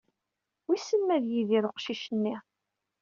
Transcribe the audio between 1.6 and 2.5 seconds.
uqcic-nni?